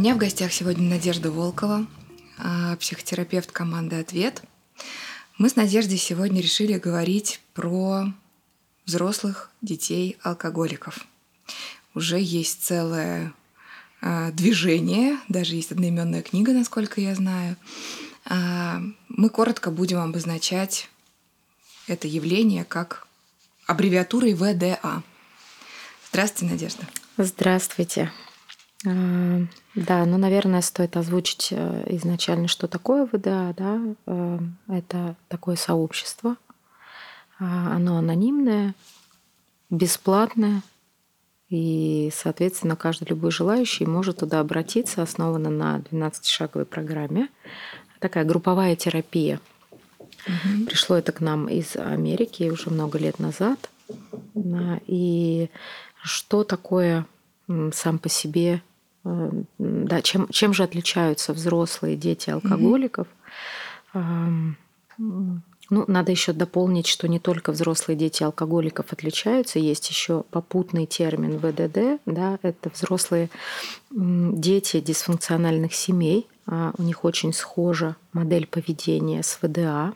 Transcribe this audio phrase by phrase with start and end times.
[0.00, 1.86] меня в гостях сегодня Надежда Волкова,
[2.38, 4.42] а, психотерапевт команды «Ответ».
[5.36, 8.06] Мы с Надеждой сегодня решили говорить про
[8.86, 11.06] взрослых детей алкоголиков.
[11.94, 13.34] Уже есть целое
[14.00, 17.56] а, движение, даже есть одноименная книга, насколько я знаю.
[18.24, 20.88] А, мы коротко будем обозначать
[21.88, 23.06] это явление как
[23.66, 25.02] аббревиатурой ВДА.
[26.08, 26.88] Здравствуйте, Надежда.
[27.18, 28.10] Здравствуйте.
[28.84, 33.54] Да, ну, наверное, стоит озвучить э, изначально, что такое ВДА.
[33.54, 33.80] Да?
[34.68, 36.36] Это такое сообщество.
[37.38, 38.74] А, оно анонимное,
[39.68, 40.62] бесплатное,
[41.50, 47.28] и, соответственно, каждый любой желающий может туда обратиться, основано на 12-шаговой программе.
[47.98, 49.40] Такая групповая терапия.
[50.26, 50.66] Угу.
[50.66, 53.68] Пришло это к нам из Америки уже много лет назад.
[54.86, 55.50] И
[56.02, 57.04] что такое
[57.72, 58.62] сам по себе
[59.04, 63.06] да, чем, чем же отличаются взрослые дети алкоголиков?
[63.94, 64.54] Mm-hmm.
[65.70, 71.38] Ну, надо еще дополнить, что не только взрослые дети алкоголиков отличаются, есть еще попутный термин
[71.38, 73.30] ВДД, да, это взрослые
[73.90, 79.94] дети дисфункциональных семей, а у них очень схожа модель поведения с ВДА.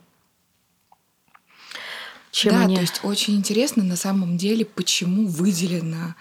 [2.30, 2.76] Чем да, они...
[2.76, 6.14] то есть очень интересно на самом деле, почему выделено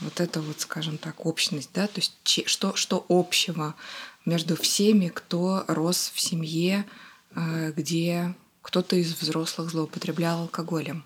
[0.00, 2.14] вот это вот, скажем так, общность, да, то есть
[2.46, 3.74] что, что общего
[4.24, 6.86] между всеми, кто рос в семье,
[7.34, 11.04] а, где кто-то из взрослых злоупотреблял алкоголем.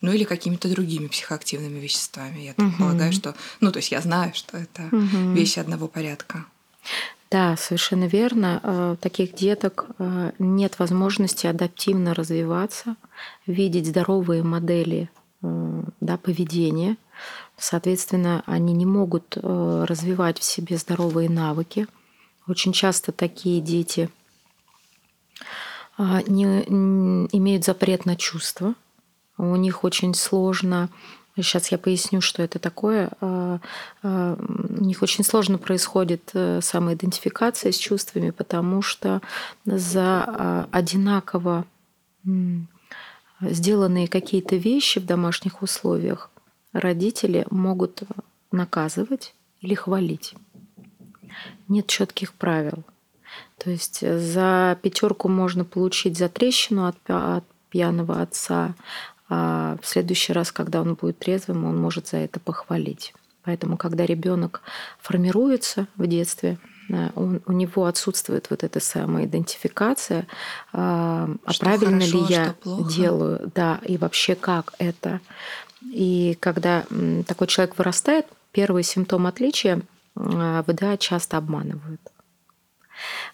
[0.00, 2.40] Ну или какими-то другими психоактивными веществами.
[2.40, 2.76] Я так угу.
[2.78, 3.34] полагаю, что...
[3.60, 5.32] Ну, то есть я знаю, что это угу.
[5.32, 6.44] вещи одного порядка.
[7.30, 8.60] Да, совершенно верно.
[8.62, 9.86] А, таких деток
[10.38, 12.96] нет возможности адаптивно развиваться,
[13.46, 16.96] видеть здоровые модели да, поведения,
[17.58, 21.88] Соответственно, они не могут э, развивать в себе здоровые навыки.
[22.46, 24.08] Очень часто такие дети
[25.98, 26.62] а, не,
[27.36, 28.74] имеют запрет на чувства.
[29.36, 30.88] У них очень сложно
[31.36, 33.10] Сейчас я поясню, что это такое.
[33.20, 33.60] А,
[34.02, 39.20] а, у них очень сложно происходит э, самоидентификация с чувствами, потому что
[39.64, 41.64] за одинаково
[43.40, 46.28] сделанные какие-то вещи в домашних условиях
[46.72, 48.02] родители могут
[48.50, 50.34] наказывать или хвалить.
[51.68, 52.84] Нет четких правил.
[53.58, 58.74] То есть э, за пятерку можно получить за трещину от, от пьяного отца,
[59.28, 63.12] а в следующий раз, когда он будет трезвым, он может за это похвалить.
[63.44, 64.62] Поэтому, когда ребенок
[65.00, 66.58] формируется в детстве,
[66.88, 70.26] э, он, у него отсутствует вот эта самоидентификация,
[70.72, 72.54] а, а правильно хорошо, ли я
[72.88, 75.20] делаю, да, и вообще как это.
[75.82, 76.84] И когда
[77.26, 79.82] такой человек вырастает, первый симптом отличия
[80.16, 82.00] а, ВДА часто обманывают.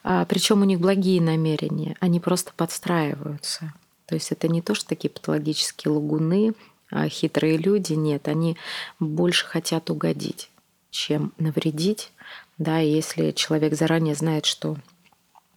[0.03, 3.73] А, Причем у них благие намерения, они просто подстраиваются.
[4.07, 6.55] То есть это не то, что такие патологические лугуны,
[6.91, 8.57] а хитрые люди, нет, они
[9.01, 10.51] больше хотят угодить,
[10.91, 12.13] чем навредить.
[12.59, 14.77] Да, если человек заранее знает, что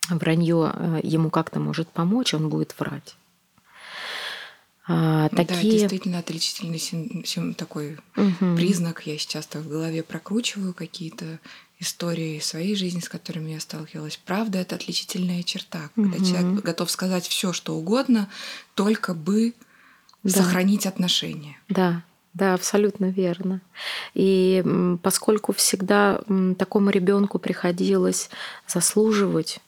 [0.10, 3.16] вранье э, ему как-то может помочь, он будет врать.
[4.88, 5.48] А, такие...
[5.48, 8.56] Да, действительно отличительный сим, сим, такой угу.
[8.56, 9.06] признак.
[9.06, 11.40] Я сейчас так в голове прокручиваю какие-то
[11.80, 14.18] истории своей жизни, с которыми я сталкивалась.
[14.18, 16.26] Правда, это отличительная черта, когда угу.
[16.26, 18.30] человек готов сказать все, что угодно,
[18.76, 19.54] только бы
[20.24, 20.32] да.
[20.32, 21.58] сохранить отношения.
[21.68, 22.04] Да,
[22.34, 23.62] да, абсолютно верно.
[24.14, 24.64] И
[25.04, 26.22] поскольку всегда
[26.58, 28.30] такому ребенку приходилось
[28.68, 29.60] заслуживать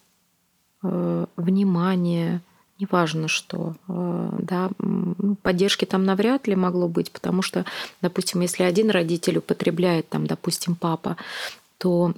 [0.83, 2.41] э, внимания,
[2.79, 4.69] неважно что, э, да,
[5.41, 7.65] поддержки там навряд ли могло быть, потому что,
[8.01, 11.17] допустим, если один родитель употребляет, там, допустим, папа,
[11.77, 12.13] то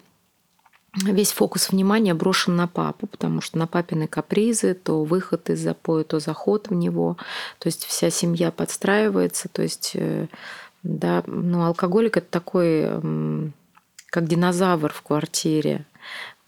[0.94, 6.04] весь фокус внимания брошен на папу, потому что на папины капризы, то выход из запоя,
[6.04, 7.18] то заход в него,
[7.60, 10.28] то есть вся семья подстраивается, то есть, э,
[10.84, 12.90] да, ну, алкоголик это такой,
[14.08, 15.86] как динозавр в квартире,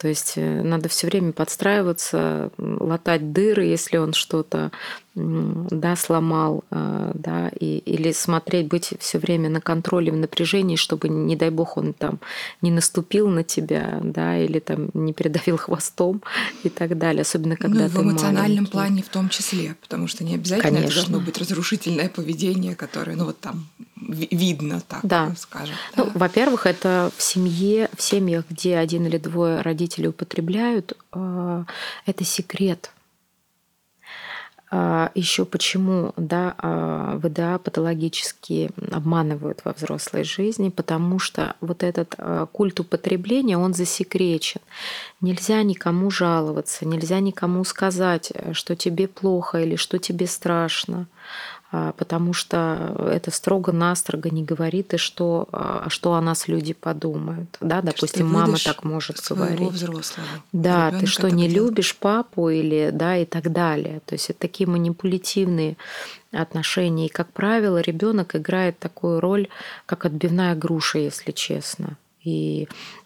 [0.04, 4.74] то есть э, надо все время подстраиваться, латать дыры, если он что-то
[5.16, 11.08] да, сломал, э, да, и, или смотреть, быть все время на контроле, в напряжении, чтобы,
[11.08, 12.20] не дай бог, он там
[12.62, 16.24] не наступил на тебя, да, или там не передавил хвостом
[16.64, 18.72] и так далее, особенно когда ну, ты в эмоциональном маленький.
[18.72, 20.86] плане в том числе, потому что не обязательно Конечно.
[20.86, 25.34] это должно быть разрушительное поведение, которое, ну вот там видно так, да.
[25.38, 25.76] скажем.
[25.96, 26.04] Да?
[26.04, 31.64] Ну, во-первых, это в семье, в семьях, где один или двое родителей употребляют, э,
[32.06, 33.03] это секрет а,
[35.14, 42.48] еще почему да, а, ВДА патологически обманывают во взрослой жизни, потому что вот этот а,
[42.48, 44.62] культ употребления, он засекречен.
[45.22, 51.08] Нельзя никому жаловаться, нельзя никому сказать, что тебе плохо или что тебе страшно.
[51.76, 57.58] А, потому что это строго-настрого не говорит, и что, а, что о нас люди подумают.
[57.62, 59.72] Да, допустим, мама так может говорить.
[59.72, 60.28] взрослого.
[60.52, 61.72] Да, ты что, не делает?
[61.72, 64.02] любишь папу или да, и так далее.
[64.06, 65.76] То есть это такие манипулятивные
[66.32, 67.08] отношения.
[67.08, 69.48] И, как правило, ребенок играет такую роль,
[69.88, 71.98] как отбивная груша, если честно.
[72.24, 73.03] И а,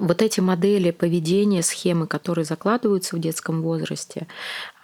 [0.00, 4.26] вот эти модели поведения, схемы, которые закладываются в детском возрасте,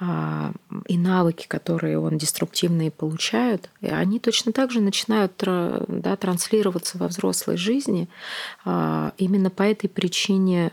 [0.00, 0.52] а,
[0.86, 7.56] и навыки, которые он деструктивные получает, они точно так же начинают да, транслироваться во взрослой
[7.56, 8.08] жизни.
[8.64, 10.72] А, именно по этой причине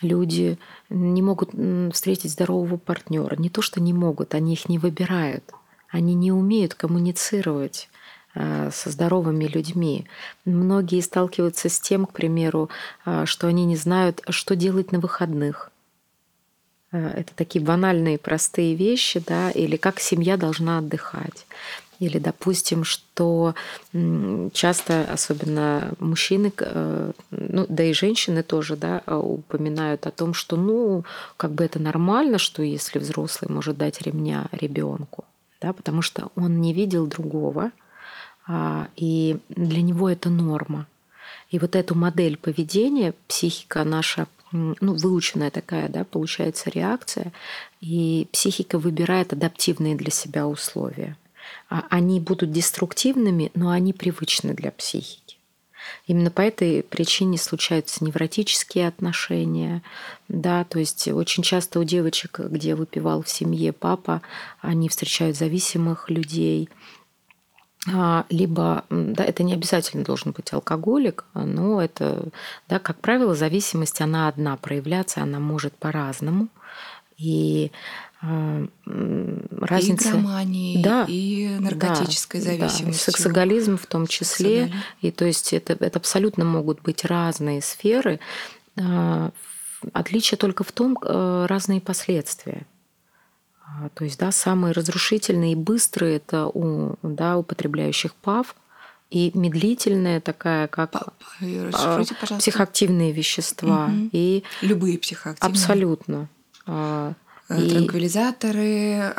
[0.00, 1.50] люди не могут
[1.92, 3.36] встретить здорового партнера.
[3.36, 5.44] Не то, что не могут, они их не выбирают.
[5.88, 7.88] Они не умеют коммуницировать
[8.34, 10.06] со здоровыми людьми.
[10.44, 12.70] Многие сталкиваются с тем, к примеру,
[13.04, 15.70] э, что они не знают, что делать на выходных.
[16.92, 21.46] Э, это такие банальные, простые вещи, да, или как семья должна отдыхать.
[21.98, 23.54] Или, допустим, что
[24.52, 26.52] часто, особенно мужчины,
[27.30, 31.04] ну, да и женщины тоже, да, упоминают о том, что, ну,
[31.36, 35.24] как бы это нормально, что если взрослый может дать ремня ребенку,
[35.60, 37.70] да, потому что он не видел другого,
[38.96, 40.86] и для него это норма.
[41.50, 47.32] И вот эту модель поведения, психика наша, ну, выученная такая, да, получается реакция,
[47.80, 51.16] и психика выбирает адаптивные для себя условия.
[51.68, 55.36] А они будут деструктивными, но они привычны для психики.
[56.06, 59.82] Именно по этой причине случаются невротические отношения,
[60.28, 64.22] да, то есть очень часто у девочек, где выпивал в семье папа,
[64.60, 67.01] они встречают зависимых людей, а,
[68.30, 72.28] либо, да, это не обязательно должен быть алкоголик, но это,
[72.68, 76.46] да, как правило, зависимость, она одна, проявляться она может по-разному.
[77.18, 77.72] И
[78.22, 80.08] э, разница...
[80.08, 83.06] И громании, да, и наркотической да, зависимости.
[83.06, 84.66] Да, сексоголизм в том числе.
[84.66, 84.86] Сексоголизм.
[85.00, 88.20] И то есть это, это абсолютно могут быть разные сферы.
[89.92, 92.64] Отличие только в том, э, разные последствия.
[93.80, 98.54] А, то есть, да, самые разрушительные и быстрые это у да, употребляющих ПАВ,
[99.10, 102.02] и медлительная такая, как а,
[102.38, 103.86] психоактивные вещества.
[103.86, 104.10] Угу.
[104.12, 105.50] И Любые психоактивные.
[105.50, 106.28] Абсолютно.
[106.66, 107.12] А,
[107.50, 107.70] э, и...
[107.70, 109.14] Транквилизаторы,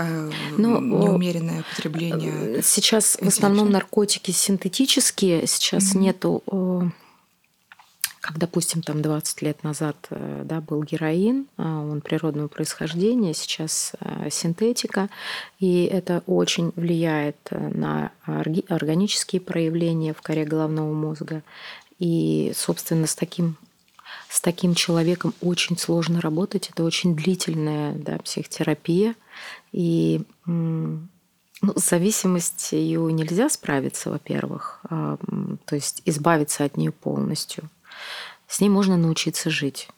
[0.58, 2.58] ну, неумеренное употребление.
[2.58, 6.00] Э, сейчас в основном наркотики синтетические, сейчас угу.
[6.00, 6.44] нету
[8.24, 13.92] как, допустим, там 20 лет назад э, да, был героин, а, он природного происхождения, сейчас
[14.00, 15.10] э, синтетика,
[15.60, 18.14] и это очень влияет э, на
[18.70, 21.44] органические проявления в коре головного мозга.
[22.00, 23.58] И, собственно, с таким
[24.30, 26.70] с таким человеком очень сложно работать.
[26.70, 29.16] Это очень длительная да, психотерапия.
[29.74, 31.08] И ну,
[31.76, 35.18] с зависимостью нельзя справиться, во-первых, а,
[35.66, 37.70] то есть избавиться от нее полностью
[38.48, 39.90] с ней можно научиться жить.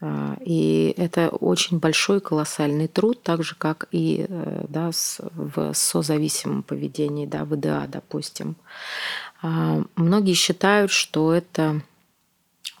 [0.00, 4.90] А, и это очень большой, колоссальный труд, так же, как и э, да,
[5.32, 8.56] в созависимом поведении, да, ВДА, допустим.
[9.42, 11.82] А, многие считают, что это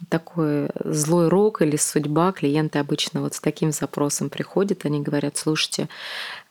[0.08, 2.32] такой злой рок или судьба.
[2.32, 5.88] Клиенты обычно вот с таким запросом приходят, они говорят, слушайте,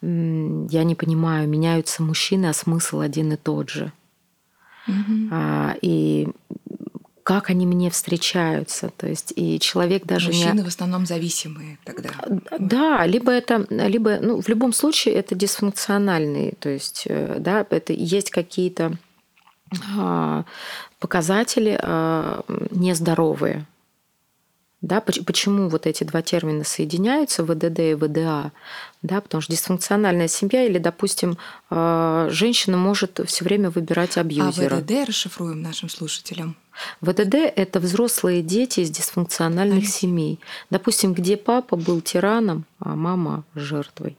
[0.01, 3.91] я не понимаю, меняются мужчины, а смысл один и тот же.
[4.87, 5.79] Mm-hmm.
[5.81, 6.29] И
[7.23, 8.89] как они мне встречаются.
[8.97, 10.63] То есть и человек даже Мужчины не...
[10.63, 12.09] в основном зависимые тогда.
[12.59, 17.93] Да, либо это, либо, ну, в любом случае это дисфункциональные, то есть, э, да, это
[17.93, 18.97] есть какие-то
[19.97, 20.43] а,
[20.99, 23.65] показатели а, нездоровые.
[24.81, 28.51] Да, почему вот эти два термина соединяются, ВДД и ВДА?
[29.03, 31.37] Да, потому что дисфункциональная семья или, допустим,
[31.69, 34.77] а, женщина может все время выбирать абьюзера.
[34.77, 36.55] А ВДД расшифруем нашим слушателям.
[37.01, 39.99] ВДД– это взрослые дети из дисфункциональных Конечно.
[39.99, 40.39] семей.
[40.71, 44.17] Допустим, где папа был тираном, а мама– жертвой.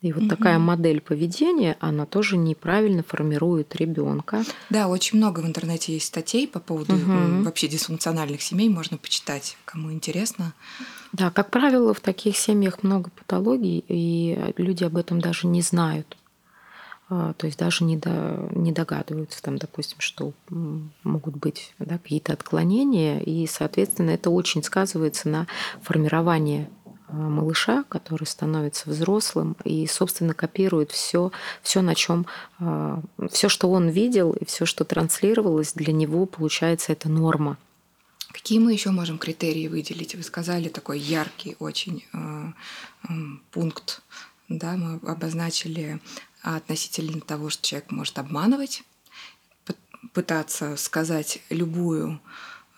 [0.00, 0.28] И вот угу.
[0.28, 4.44] такая модель поведения, она тоже неправильно формирует ребенка.
[4.70, 7.42] Да, очень много в интернете есть статей по поводу угу.
[7.42, 10.54] вообще дисфункциональных семей, можно почитать, кому интересно.
[11.12, 16.16] Да, как правило, в таких семьях много патологий, и люди об этом даже не знают.
[17.10, 20.32] А, то есть даже не, до, не догадываются, там, допустим, что
[21.04, 25.46] могут быть да, какие-то отклонения, и, соответственно, это очень сказывается на
[25.80, 26.68] формировании
[27.10, 32.26] малыша, который становится взрослым и, собственно, копирует все, все на чем,
[33.30, 37.56] все, что он видел и все, что транслировалось, для него получается это норма.
[38.32, 40.14] Какие мы еще можем критерии выделить?
[40.14, 42.52] Вы сказали такой яркий очень э,
[43.08, 43.12] э,
[43.50, 44.02] пункт,
[44.48, 46.00] да, мы обозначили
[46.42, 48.82] относительно того, что человек может обманывать,
[50.12, 52.20] пытаться сказать любую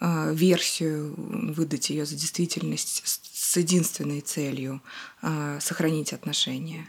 [0.00, 3.02] э, версию, выдать ее за действительность
[3.50, 4.80] с единственной целью
[5.22, 6.86] э, сохранить отношения.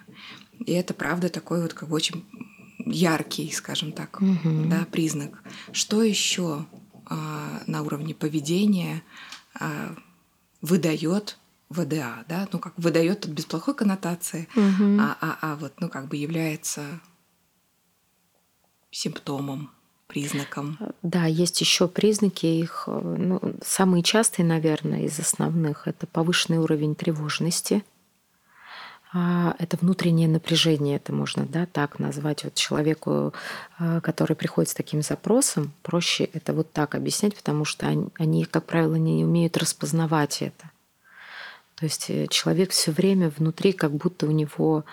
[0.59, 2.23] И это правда такой вот как бы очень
[2.85, 4.65] яркий, скажем так, угу.
[4.69, 5.41] да, признак.
[5.71, 6.67] Что еще
[7.07, 9.01] а, на уровне поведения
[9.59, 9.95] а,
[10.61, 11.39] выдает
[11.69, 14.99] ВДА, да, ну как выдает тут без плохой коннотации, угу.
[14.99, 17.01] а, а, а вот ну как бы является
[18.91, 19.71] симптомом,
[20.11, 20.77] признаком.
[21.01, 27.83] Да, есть еще признаки их, ну, самые частые, наверное, из основных это повышенный уровень тревожности,
[29.13, 32.43] а, это внутреннее напряжение, это можно да, так назвать.
[32.43, 33.33] Вот человеку,
[33.77, 38.45] а, который приходит с таким запросом, проще это вот так объяснять, потому что они, они
[38.45, 40.71] как правило, не умеют распознавать это.
[41.75, 44.85] То есть э, человек все время внутри, как будто у него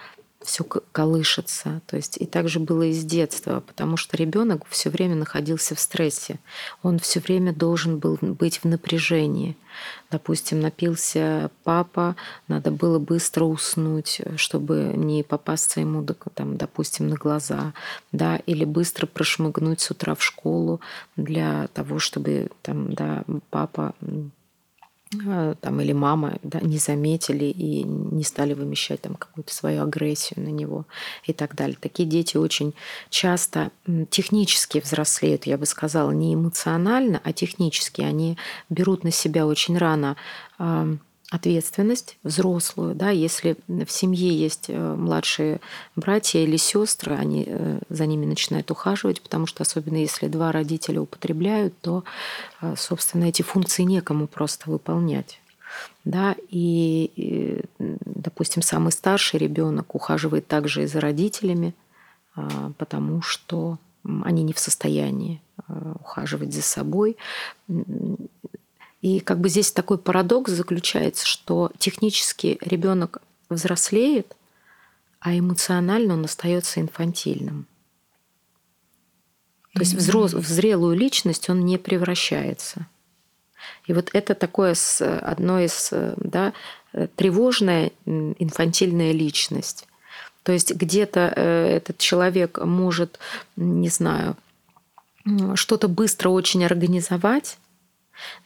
[0.48, 1.82] все колышется.
[1.86, 5.74] То есть и так же было и с детства, потому что ребенок все время находился
[5.74, 6.40] в стрессе.
[6.82, 9.56] Он все время должен был быть в напряжении.
[10.10, 12.16] Допустим, напился папа,
[12.48, 16.02] надо было быстро уснуть, чтобы не попасться ему,
[16.34, 17.74] там, допустим, на глаза,
[18.10, 20.80] да, или быстро прошмыгнуть с утра в школу
[21.16, 23.94] для того, чтобы там, да, папа
[25.60, 30.50] там, или мама да, не заметили и не стали вымещать там какую-то свою агрессию на
[30.50, 30.86] него
[31.24, 31.78] и так далее.
[31.80, 32.74] Такие дети очень
[33.08, 33.70] часто
[34.10, 38.02] технически взрослеют, я бы сказала, не эмоционально, а технически.
[38.02, 38.36] Они
[38.68, 40.16] берут на себя очень рано
[41.30, 45.60] ответственность взрослую, да, если в семье есть э, младшие
[45.94, 51.02] братья или сестры, они э, за ними начинают ухаживать, потому что особенно если два родителя
[51.02, 52.04] употребляют, то,
[52.62, 55.38] э, собственно, эти функции некому просто выполнять.
[56.04, 61.74] Да, и, и, допустим, самый старший ребенок ухаживает также и за родителями,
[62.78, 63.76] потому что
[64.24, 65.42] они не в состоянии
[66.00, 67.18] ухаживать за собой.
[69.00, 74.36] И как бы здесь такой парадокс заключается, что технически ребенок взрослеет,
[75.20, 77.66] а эмоционально он остается инфантильным.
[79.74, 82.86] То есть взрос, в зрелую личность он не превращается.
[83.86, 86.52] И вот это такое одно из да,
[87.16, 89.86] тревожная инфантильная личность.
[90.42, 93.18] То есть где-то э, этот человек может,
[93.56, 94.36] не знаю,
[95.54, 97.58] что-то быстро очень организовать,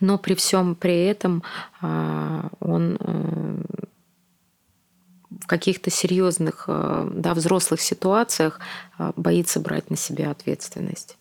[0.00, 1.42] но при всем при этом
[1.80, 3.62] а, он э,
[5.40, 8.60] в каких-то серьезных, э, да, взрослых ситуациях
[8.98, 11.16] а, боится брать на себя ответственность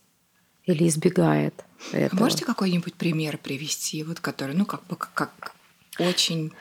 [0.65, 2.21] или избегает этого.
[2.21, 5.53] можете какой-нибудь пример привести, вот который, ну, как бы как
[5.97, 6.51] очень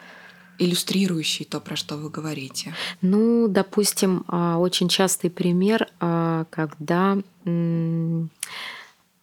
[0.59, 2.75] иллюстрирующий то, про что вы говорите?
[3.02, 7.18] Ну, допустим, а, очень частый пример, когда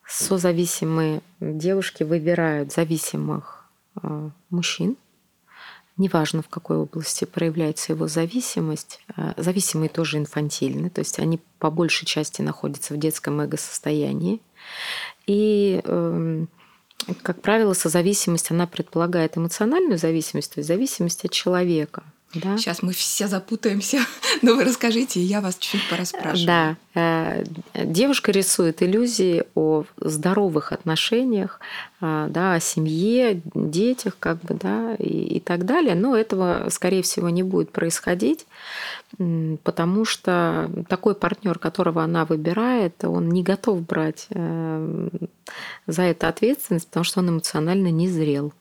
[0.08, 4.96] созависимые девушки выбирают зависимых а, мужчин,
[5.98, 11.70] неважно в какой области проявляется его зависимость, а, зависимые тоже инфантильны, то есть они по
[11.70, 14.42] большей части находятся в детском эго-состоянии.
[15.26, 16.48] И эм,
[17.22, 22.04] как правило, созависимость, она предполагает эмоциональную зависимость, то есть зависимость от человека–
[22.34, 22.58] да.
[22.58, 24.00] Сейчас мы все запутаемся,
[24.42, 26.46] но вы расскажите, и я вас чуть-чуть пораспрашиваю.
[26.46, 26.76] Да.
[26.94, 27.44] Э,
[27.86, 31.62] девушка рисует иллюзии о здоровых отношениях,
[32.02, 35.96] э, да, о семье, детях, как бы, да, и, и так далее.
[35.96, 38.46] Но этого, скорее всего, не будет происходить,
[39.64, 45.10] потому что такой партнер, которого она выбирает, он не готов брать э,
[45.88, 48.54] за это ответственность, потому что он эмоционально не зрел.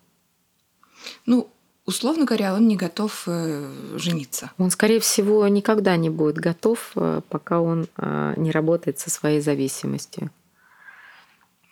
[1.27, 1.49] Ну,
[1.87, 4.51] условно говоря, он не готов э, жениться.
[4.59, 9.41] Он, скорее всего, никогда не будет готов, э, пока он э, не работает со своей
[9.41, 10.31] зависимостью.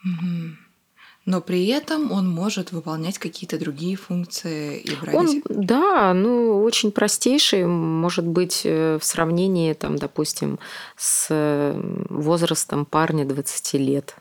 [0.04, 0.56] Угу.
[1.26, 5.14] Но при этом он может выполнять какие-то другие функции и брать.
[5.14, 10.58] Он, да, ну очень простейший, может быть, в сравнении, там, допустим,
[10.96, 11.74] с
[12.10, 14.16] возрастом парня 20 лет.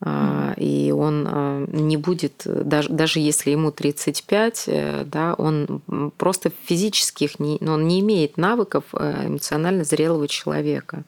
[0.00, 5.80] А, и он а, не будет, даже, даже если ему 35, э, да, он
[6.18, 11.04] просто физических, не, ну, он не имеет навыков э, эмоционально зрелого человека.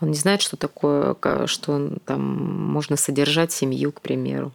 [0.00, 1.14] Он не знает, что такое,
[1.46, 4.52] что там можно содержать семью, к примеру,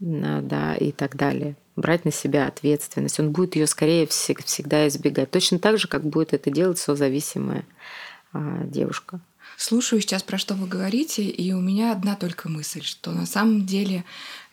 [0.00, 1.54] да, и так далее.
[1.76, 5.30] брать на себя ответственность, он будет ее скорее всегда избегать.
[5.30, 7.64] Точно так же, как будет это делать созависимая
[8.32, 9.20] а, девушка.
[9.56, 13.66] Слушаю сейчас, про что вы говорите, и у меня одна только мысль, что на самом
[13.66, 14.04] деле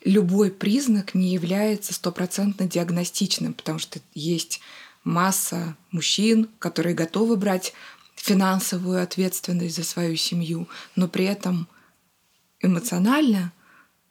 [0.03, 4.61] любой признак не является стопроцентно диагностичным, потому что есть
[5.03, 7.73] масса мужчин, которые готовы брать
[8.15, 11.67] финансовую ответственность за свою семью, но при этом
[12.61, 13.51] эмоционально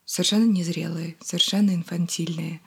[0.05, 2.59] совершенно незрелые, совершенно инфантильные.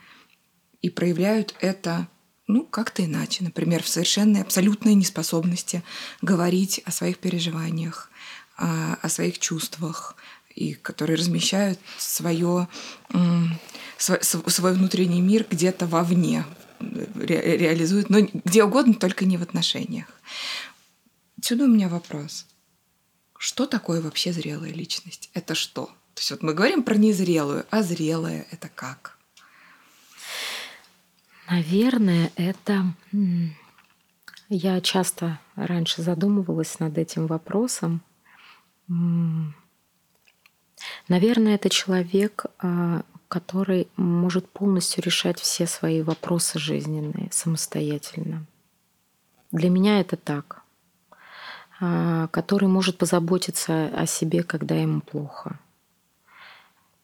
[0.80, 2.08] И проявляют это
[2.46, 3.44] ну, как-то иначе.
[3.44, 5.82] Например, в совершенной абсолютной неспособности
[6.22, 8.10] говорить о своих переживаниях,
[8.56, 10.16] о, своих чувствах,
[10.54, 12.68] и которые размещают свое,
[13.98, 16.44] свой, внутренний мир где-то вовне,
[16.80, 20.06] ре, реализуют, но где угодно, только не в отношениях.
[21.38, 22.46] Отсюда у меня вопрос.
[23.38, 25.30] Что такое вообще зрелая личность?
[25.34, 25.86] Это что?
[26.14, 29.18] То есть вот мы говорим про незрелую, а зрелая это как?
[31.50, 32.94] Наверное, это...
[34.48, 38.02] Я часто раньше задумывалась над этим вопросом.
[41.08, 48.44] Наверное, это человек, а, который может полностью решать все свои вопросы жизненные самостоятельно.
[49.52, 50.64] Для меня это так.
[51.80, 55.58] А, который может позаботиться о себе, когда ему плохо.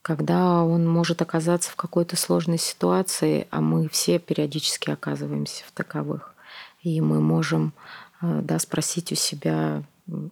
[0.02, 6.34] Когда он может оказаться в какой-то сложной ситуации, а мы все периодически оказываемся в таковых.
[6.82, 7.72] И мы можем
[8.20, 9.82] а, да, спросить у себя,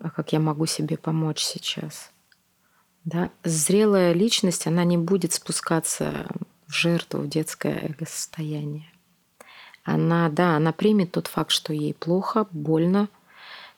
[0.01, 2.11] а как я могу себе помочь сейчас.
[3.05, 3.31] Да?
[3.45, 6.27] Зрелая личность, она не будет спускаться
[6.67, 8.91] в жертву, в детское эго-состояние.
[9.85, 13.09] Она, да, она примет тот факт, что ей плохо, больно,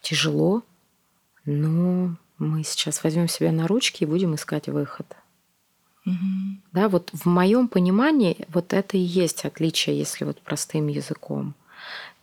[0.01, 0.63] тяжело,
[1.45, 5.07] но мы сейчас возьмем себя на ручки и будем искать выход.
[6.07, 6.15] Угу.
[6.73, 11.55] Да, вот в моем понимании вот это и есть отличие, если вот простым языком.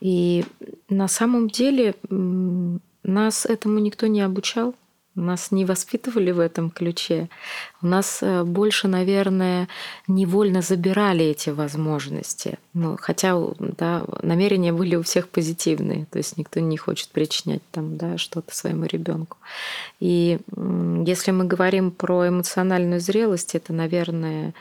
[0.00, 0.44] И
[0.88, 1.94] на самом деле
[3.02, 4.74] нас этому никто не обучал.
[5.14, 7.28] Нас не воспитывали в этом ключе.
[7.82, 9.68] У нас э, больше, наверное,
[10.06, 12.58] невольно забирали эти возможности.
[12.72, 16.06] Ну, хотя да, намерения были у всех позитивные.
[16.06, 19.38] То есть никто не хочет причинять там, да, что-то своему ребенку.
[19.98, 20.38] И
[21.04, 24.54] если мы говорим про эмоциональную зрелость, это, наверное,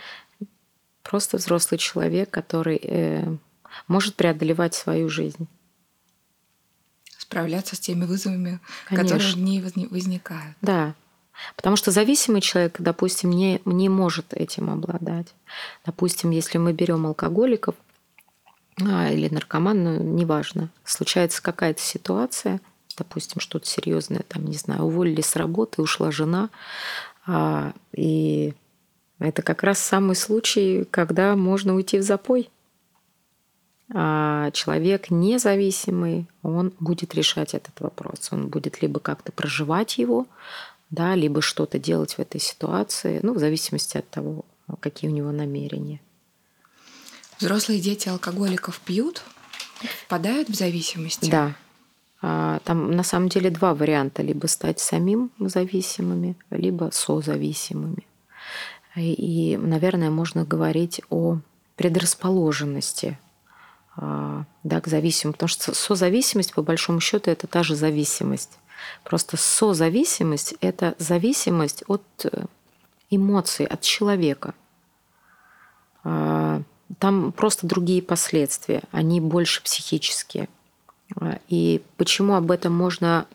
[1.04, 3.32] просто взрослый человек, который э,
[3.88, 5.48] может преодолевать свою жизнь
[7.28, 9.18] справляться с теми вызовами, Конечно.
[9.18, 10.56] которые в ней возникают.
[10.62, 10.96] Да.
[11.56, 15.28] Потому что зависимый человек, допустим, не, не может этим обладать.
[15.86, 17.76] Допустим, если мы берем алкоголиков
[18.82, 22.60] а, или наркоман, ну, неважно, случается какая-то ситуация,
[22.98, 26.50] допустим, что-то серьезное, там, не знаю, уволили с работы, ушла жена,
[27.28, 28.54] а, и
[29.20, 32.50] это как раз самый случай, когда можно уйти в запой.
[33.94, 38.30] А человек независимый, он будет решать этот вопрос.
[38.32, 40.28] Он будет либо как-то проживать его,
[40.90, 44.46] да, либо что-то делать в этой ситуации, ну, в зависимости от того,
[44.80, 46.02] какие у него намерения.
[47.40, 49.22] Взрослые дети алкоголиков пьют,
[50.06, 51.30] впадают в зависимость?
[51.30, 51.56] Да.
[52.22, 54.24] А, там на самом деле два варианта.
[54.24, 58.06] Либо стать самим зависимыми, либо созависимыми.
[58.96, 61.40] И, наверное, можно говорить о
[61.76, 63.20] предрасположенности
[63.98, 65.34] да, к зависимым.
[65.34, 68.60] Потому что созависимость, по большому счету, это та же зависимость.
[69.04, 72.46] Просто созависимость– это зависимость от э,
[73.10, 74.54] эмоций, от человека.
[76.04, 76.62] А,
[77.00, 80.50] там просто другие последствия, они больше психические.
[81.20, 83.26] А, и почему об этом можно,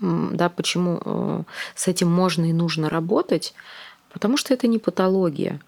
[0.00, 1.42] да, почему э,
[1.74, 3.54] с этим можно и нужно работать?
[4.12, 5.60] Потому что это не патология.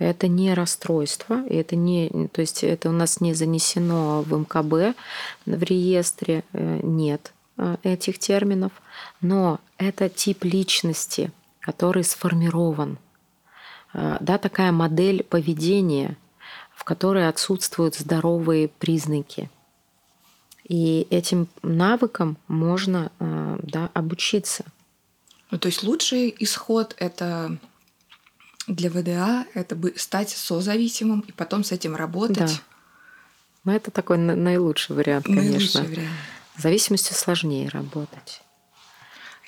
[0.00, 4.96] Это не расстройство, это не, то есть это у нас не занесено в МКБ,
[5.44, 8.72] в реестре э, нет э, этих терминов,
[9.20, 12.96] но это тип личности, который сформирован.
[13.92, 16.16] Э, да, такая модель поведения,
[16.74, 19.50] в которой отсутствуют здоровые признаки.
[20.64, 24.64] И этим навыкам можно да, обучиться.
[25.50, 27.58] Ну, то есть лучший исход это
[28.74, 32.38] для ВДА это бы стать созависимым и потом с этим работать.
[32.38, 32.62] Да.
[33.64, 35.82] Ну, это такой наилучший вариант, конечно.
[35.82, 36.16] Наилучший вариант.
[36.56, 38.42] В зависимости сложнее работать.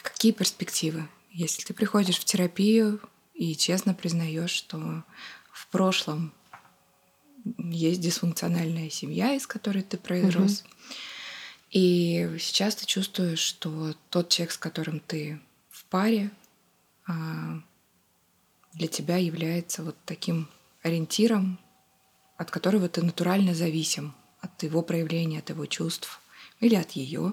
[0.02, 1.08] Какие перспективы?
[1.30, 3.00] Если ты приходишь в терапию
[3.34, 5.04] и честно признаешь, что
[5.52, 6.32] в прошлом
[7.58, 10.68] есть дисфункциональная семья, из которой ты произрос, угу.
[11.70, 16.30] и сейчас ты чувствуешь, что тот человек, с которым ты в паре,
[17.06, 17.62] а,
[18.74, 20.48] для тебя является вот таким
[20.82, 21.58] ориентиром,
[22.36, 26.20] от которого ты натурально зависим, от его проявления, от его чувств
[26.60, 27.32] или от ее?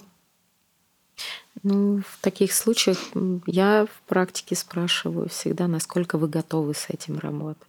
[1.63, 2.97] Ну, в таких случаях
[3.45, 7.67] я в практике спрашиваю всегда, насколько вы готовы с этим работать.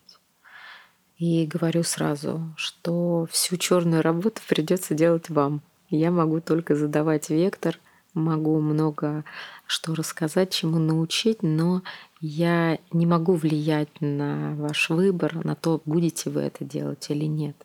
[1.19, 5.61] И говорю сразу, что всю черную работу придется делать вам.
[5.89, 7.79] Я могу только задавать вектор,
[8.15, 9.25] могу много
[9.67, 11.83] что рассказать, чему научить, но
[12.21, 17.57] я не могу влиять на ваш выбор, на то, будете вы это делать или нет.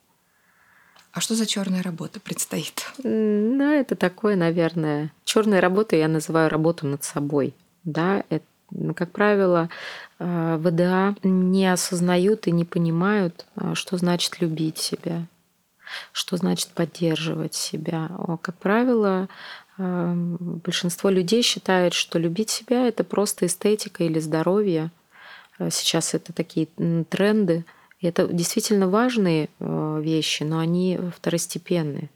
[1.12, 2.91] А что за черная работа предстоит?
[3.03, 7.53] Ну, это такое, наверное, черная работа я называю работу над собой.
[7.84, 8.45] Да, это
[8.95, 9.69] как правило,
[10.19, 15.27] э, ВДА не осознают и не понимают, э, что значит любить себя,
[16.12, 18.10] что значит поддерживать себя.
[18.41, 19.29] Как правило,
[19.78, 24.92] большинство людей считает, что любить себя это просто эстетика или здоровье.
[25.70, 26.68] Сейчас это такие
[27.10, 27.66] тренды.
[28.00, 32.10] И это действительно важные вещи, но они второстепенные.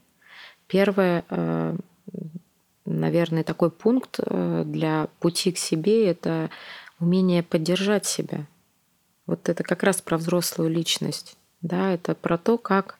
[0.68, 1.24] Первое
[2.90, 6.50] наверное, такой пункт э, для пути к себе– это
[7.00, 8.46] умение поддержать себя.
[9.26, 11.38] Вот это как раз про взрослую личность.
[11.62, 12.98] Да, это про то, как,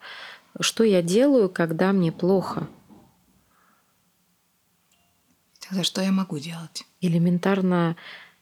[0.60, 2.68] что я делаю, когда мне плохо.
[5.70, 6.84] За что я могу делать?
[7.00, 7.96] Элементарно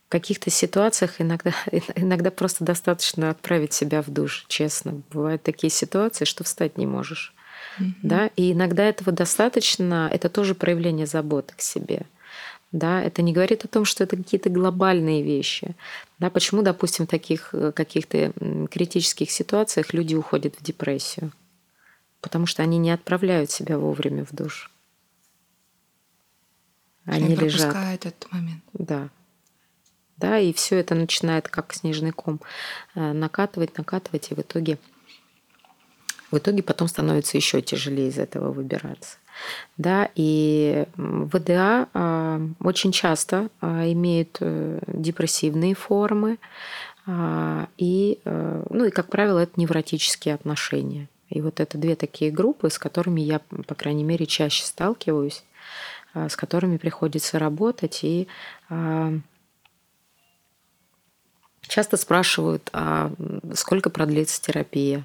[0.07, 1.53] в каких-то ситуациях иногда,
[1.95, 5.03] иногда просто достаточно отправить себя в душ, честно.
[5.11, 7.35] Бывают такие ситуации, что встать не можешь.
[8.03, 8.31] Да?
[8.37, 12.03] И иногда этого достаточно, это тоже проявление заботы к себе.
[12.71, 15.75] Да, это не говорит о том, что это какие-то глобальные вещи.
[16.19, 18.33] Да, почему, допустим, в таких э, каких-то
[18.71, 21.33] критических ситуациях люди уходят в депрессию?
[22.21, 24.71] Потому что они не отправляют себя вовремя в душ.
[27.09, 27.75] Они, они лежат.
[27.95, 28.63] этот момент.
[28.73, 29.09] Да.
[30.17, 32.41] Да, и все это начинает как снежный ком
[32.95, 34.79] э, накатывать, накатывать, и в итоге
[36.31, 39.17] в итоге потом становится еще тяжелее из этого выбираться.
[39.79, 46.39] Да, и ВДА а, очень часто а, имеют э, депрессивные формы,
[47.07, 51.09] а, и, э, ну и, как правило, это невротические отношения.
[51.31, 55.45] И вот это две такие группы, с которыми я, по крайней мере, чаще сталкиваюсь,
[56.15, 58.01] с которыми приходится работать.
[58.03, 58.29] И
[61.63, 63.13] часто спрашивают, а
[63.55, 65.05] сколько продлится терапия?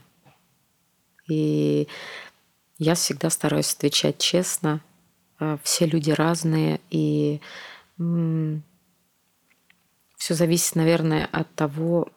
[1.27, 1.87] И
[2.77, 4.81] я всегда стараюсь отвечать честно.
[5.39, 7.39] Э, все люди разные, и
[10.17, 12.07] все зависит, наверное, от того,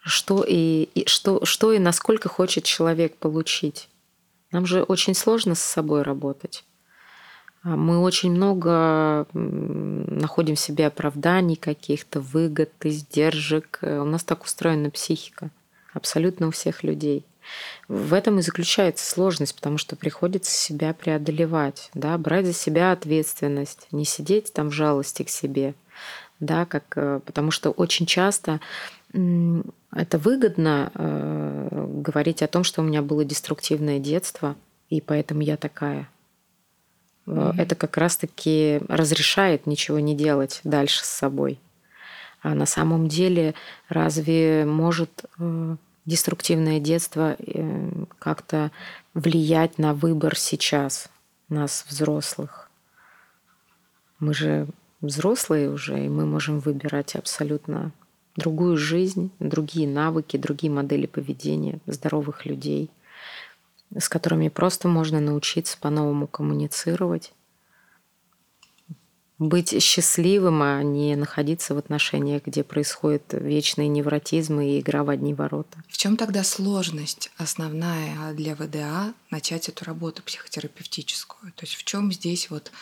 [0.00, 3.88] что и, и что, что и насколько хочет человек получить.
[4.50, 6.64] Нам же очень сложно с собой работать.
[7.62, 13.78] А мы очень много находим в себе оправданий каких-то, выгод, издержек.
[13.82, 15.50] Э, у нас так устроена психика
[15.92, 17.24] абсолютно у всех людей.
[17.88, 23.88] В этом и заключается сложность, потому что приходится себя преодолевать, да, брать за себя ответственность,
[23.90, 25.74] не сидеть там в жалости к себе,
[26.40, 28.60] да, как, э, потому что очень часто
[29.12, 34.56] это выгодно э, говорить о том, что у меня было деструктивное детство,
[34.90, 36.08] и поэтому я такая.
[37.26, 37.54] Mm-hmm.
[37.58, 41.58] Это как раз-таки разрешает ничего не делать дальше с собой.
[42.40, 43.54] А на самом деле
[43.88, 48.70] разве может э, деструктивное детство э, как-то
[49.14, 51.08] влиять на выбор сейчас
[51.48, 52.70] нас, взрослых?
[54.20, 54.68] Мы же
[55.00, 57.92] взрослые уже, и мы можем выбирать абсолютно
[58.38, 62.88] другую жизнь, другие навыки, другие модели поведения здоровых людей,
[63.96, 67.32] с которыми просто можно научиться по-новому коммуницировать
[69.38, 75.32] быть счастливым, а не находиться в отношениях, где происходит вечный невротизм и игра в одни
[75.32, 75.78] ворота.
[75.88, 81.52] В чем тогда сложность основная для ВДА начать эту работу психотерапевтическую?
[81.52, 82.72] То есть в чем здесь вот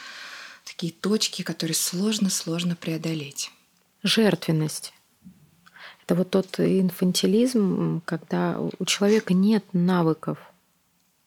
[0.64, 3.50] такие точки, которые сложно-сложно преодолеть?
[4.02, 4.94] Жертвенность.
[6.06, 10.38] Это вот тот инфантилизм, когда у человека нет навыков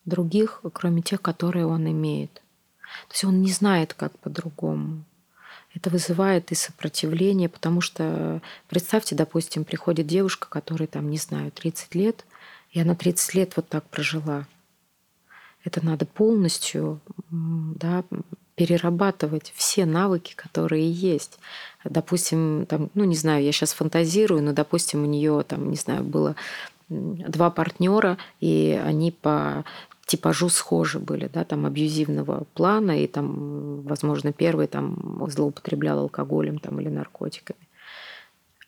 [0.05, 2.33] других, кроме тех, которые он имеет.
[3.07, 5.03] То есть он не знает, как по-другому
[5.73, 11.95] это вызывает и сопротивление, потому что представьте, допустим, приходит девушка, которой там, не знаю, 30
[11.95, 12.25] лет,
[12.71, 14.47] и она 30 лет вот так прожила.
[15.63, 18.03] Это надо полностью да,
[18.59, 21.39] перерабатывать все навыки, которые есть.
[21.85, 26.03] Допустим, там, ну не знаю, я сейчас фантазирую, но, допустим, у нее там, не знаю,
[26.03, 26.35] было
[26.89, 29.63] два партнера, и они по
[30.05, 36.81] типажу схожи были, да, там абьюзивного плана, и там, возможно, первый там злоупотреблял алкоголем там,
[36.81, 37.65] или наркотиками.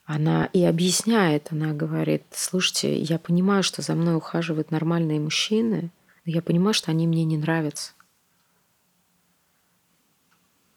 [0.05, 5.89] она и объясняет, она говорит, слушайте, я понимаю, что за мной ухаживают нормальные мужчины,
[6.23, 7.91] но я понимаю, что они мне не нравятся.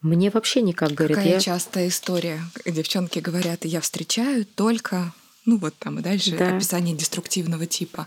[0.04, 1.40] Мне вообще никак, говорит, Какая я...
[1.40, 2.42] частая история.
[2.66, 5.14] Девчонки говорят, я встречаю только,
[5.46, 6.54] ну вот там и дальше Да.
[6.54, 8.06] описание деструктивного типа.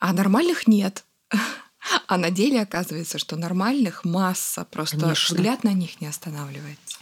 [0.00, 1.04] А нормальных нет.
[2.08, 5.36] А на деле оказывается, что нормальных масса, просто Конечно.
[5.36, 6.98] взгляд на них не останавливается.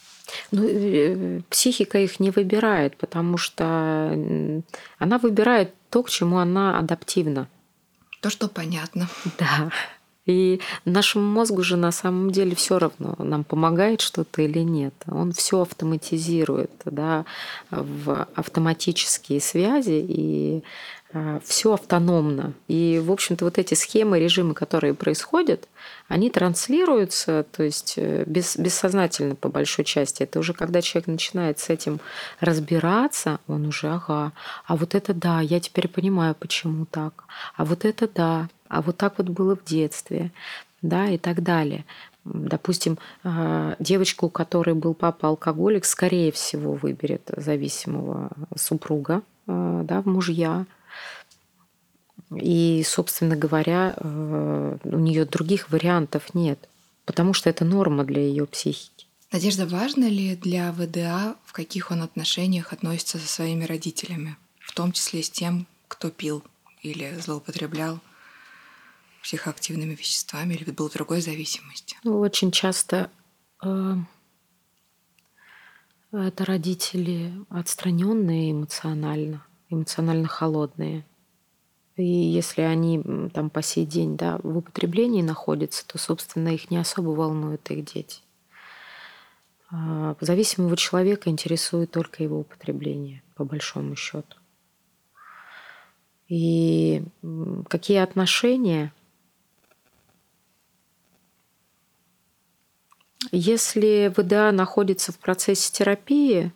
[0.51, 4.13] Ну, э, психика их не выбирает, потому что
[4.99, 7.49] она выбирает то, к чему она адаптивна.
[8.21, 9.09] То, что понятно.
[9.39, 9.71] Да.
[10.27, 14.95] И нашему мозгу же на самом деле все равно, нам помогает что-то или нет.
[15.07, 17.27] Он все автоматизирует, да,
[17.71, 20.63] в автоматические связи и
[21.45, 22.55] все автономно.
[22.67, 25.69] И, в общем-то, вот эти схемы, режимы, которые происходят,
[26.09, 30.23] они транслируются, то есть э, без, бессознательно по большой части.
[30.23, 32.01] Это уже когда человек начинает с этим
[32.41, 34.33] разбираться, он уже, ага,
[34.67, 37.25] а вот это да, я теперь понимаю, почему так,
[37.57, 40.33] а вот это да, а вот так вот было в детстве,
[40.83, 41.85] да, и так далее.
[42.25, 50.03] Допустим, э, девочка, у которой был папа алкоголик, скорее всего выберет зависимого супруга, э, да,
[50.03, 50.67] в мужья.
[52.31, 56.69] И, собственно говоря, э, у нее других вариантов нет,
[57.05, 59.07] потому что это норма для ее психики.
[59.31, 64.93] Надежда, важно ли для ВДА, в каких он отношениях относится со своими родителями, в том
[64.93, 66.43] числе с тем, кто пил
[66.83, 68.01] или злоупотреблял
[69.23, 71.97] психоактивными веществами или был в другой зависимости?
[72.05, 73.11] Ну, очень часто
[73.63, 73.97] э,
[76.13, 81.05] это родители отстраненные эмоционально, эмоционально холодные.
[81.97, 83.03] И если они
[83.33, 87.85] там по сей день да, в употреблении находятся, то, собственно, их не особо волнуют их
[87.85, 88.21] дети.
[89.71, 94.37] А зависимого человека интересует только его употребление, по большому счету.
[96.29, 97.05] И
[97.69, 98.93] какие отношения
[103.33, 106.53] Если ВДА находится в процессе терапии,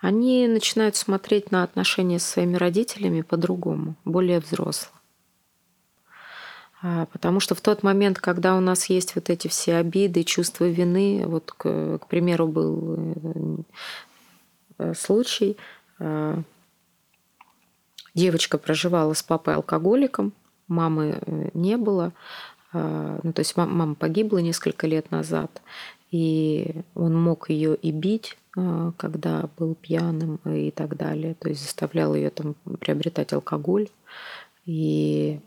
[0.00, 4.90] они начинают смотреть на отношения с своими родителями по-другому, более взросло.
[6.80, 11.24] Потому что в тот момент, когда у нас есть вот эти все обиды, чувства вины,
[11.26, 13.66] вот, к, к примеру, был
[14.96, 15.58] случай,
[18.14, 20.32] девочка проживала с папой алкоголиком,
[20.68, 21.20] мамы
[21.52, 22.14] не было,
[22.72, 25.60] ну, то есть мама погибла несколько лет назад,
[26.10, 32.14] и он мог ее и бить, когда был пьяным и так далее, то есть заставлял
[32.14, 33.88] ее там приобретать алкоголь,
[34.66, 35.40] и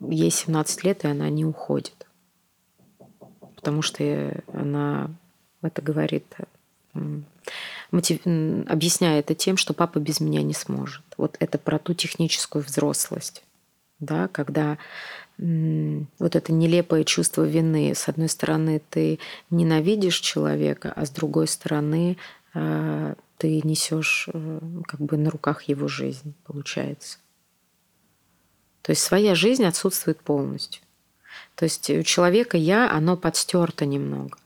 [0.00, 2.06] ей 17 лет, и она не уходит,
[3.54, 5.10] потому что она
[5.62, 6.26] это говорит,
[7.90, 8.20] мотив...
[8.68, 11.04] объясняя это тем, что папа без меня не сможет.
[11.16, 13.44] Вот это про ту техническую взрослость,
[13.98, 14.78] да, когда
[15.38, 17.94] вот это нелепое чувство вины.
[17.94, 19.18] С одной стороны, ты
[19.50, 22.16] ненавидишь человека, а с другой стороны,
[22.52, 24.28] ты несешь
[24.86, 27.18] как бы на руках его жизнь, получается.
[28.82, 30.82] То есть своя жизнь отсутствует полностью.
[31.54, 34.38] То есть у человека я, оно подстерто немного.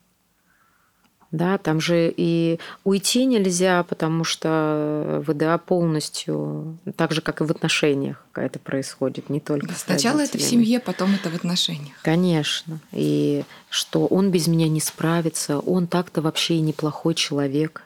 [1.31, 7.51] Да, там же и уйти нельзя, потому что ВДА полностью, так же, как и в
[7.51, 11.95] отношениях, это происходит, не только да, Сначала это в семье, потом это в отношениях.
[12.03, 12.79] Конечно.
[12.91, 17.83] И что он без меня не справится, он так-то вообще и неплохой человек.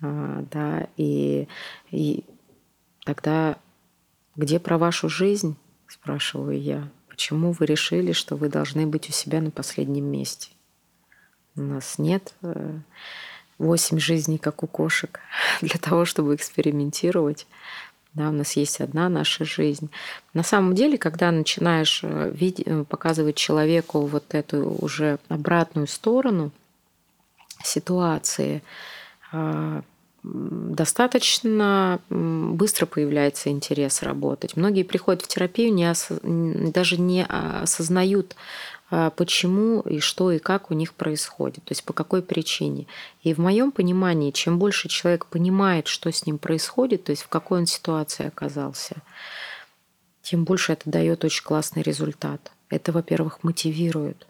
[0.00, 1.48] А, да, и,
[1.90, 2.24] и
[3.04, 3.56] тогда
[4.36, 5.56] где про вашу жизнь,
[5.86, 10.48] спрашиваю я, почему вы решили, что вы должны быть у себя на последнем месте?
[11.56, 12.34] У нас нет
[13.58, 15.20] восемь жизней, как у кошек,
[15.60, 17.46] для того, чтобы экспериментировать.
[18.14, 19.88] Да, у нас есть одна наша жизнь.
[20.34, 26.50] На самом деле, когда начинаешь видеть, показывать человеку вот эту уже обратную сторону
[27.64, 28.62] ситуации,
[30.22, 34.56] достаточно быстро появляется интерес работать.
[34.56, 36.08] Многие приходят в терапию, не ос...
[36.22, 38.36] даже не осознают
[39.16, 42.86] почему и что и как у них происходит, то есть по какой причине.
[43.22, 47.28] И в моем понимании, чем больше человек понимает, что с ним происходит, то есть в
[47.28, 48.96] какой он ситуации оказался,
[50.20, 52.52] тем больше это дает очень классный результат.
[52.68, 54.26] Это, во-первых, мотивирует,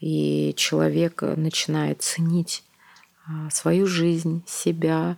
[0.00, 2.64] и человек начинает ценить
[3.52, 5.16] свою жизнь, себя,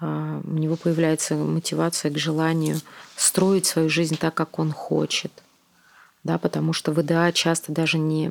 [0.00, 2.80] у него появляется мотивация к желанию
[3.16, 5.30] строить свою жизнь так, как он хочет–
[6.24, 8.30] да, потому что ВДА часто даже не,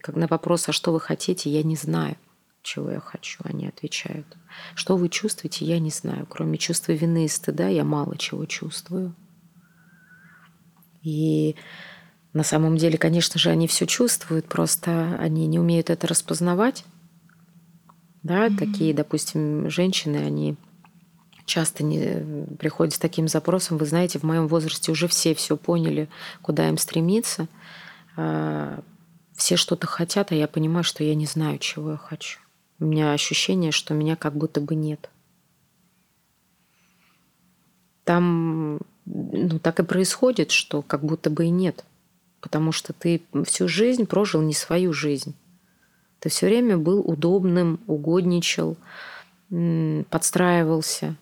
[0.00, 2.16] как на вопрос, а что вы хотите, я не знаю.
[2.62, 4.26] чего я хочу, они отвечают.
[4.74, 6.26] Что вы чувствуете, я не знаю.
[6.26, 9.14] Кроме чувства вины и стыда я мало чего чувствую.
[11.02, 11.56] И
[12.32, 16.84] на самом деле, конечно же, они все чувствуют, просто они не умеют это распознавать.
[18.22, 18.56] Да, mm-hmm.
[18.56, 20.56] такие, допустим, женщины, они
[21.44, 23.78] часто не приходят с таким запросом.
[23.78, 26.08] Вы знаете, в моем возрасте уже все все поняли,
[26.42, 27.48] куда им стремиться.
[28.16, 28.80] А,
[29.34, 32.38] все что-то хотят, а я понимаю, что я не знаю, чего я хочу.
[32.78, 35.10] У меня ощущение, что меня как будто бы нет.
[38.04, 41.84] Там ну, так и происходит, что как будто бы и нет.
[42.40, 45.34] Потому что ты всю жизнь прожил не свою жизнь.
[46.20, 48.76] Ты все время был удобным, угодничал,
[49.48, 51.16] подстраивался.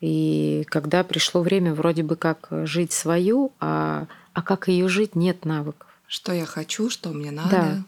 [0.00, 5.44] И когда пришло время вроде бы как жить свою, а, а как ее жить, нет
[5.44, 5.88] навыков.
[6.06, 7.82] Что я хочу, что мне надо, да.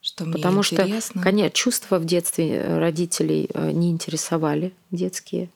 [0.00, 1.00] что мне Потому интересно.
[1.00, 5.48] что, конечно, чувства в детстве родителей э, не интересовали детские.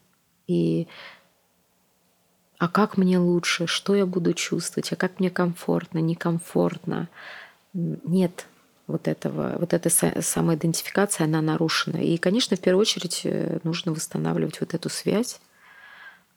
[0.46, 0.86] И
[2.58, 7.08] а как мне лучше, что я буду чувствовать, а как мне комфортно, некомфортно.
[7.74, 8.46] Нет,
[8.86, 9.90] вот этого, вот эта
[10.22, 11.98] самоидентификация, она нарушена.
[11.98, 15.40] И, конечно, в первую очередь э, нужно восстанавливать вот эту связь.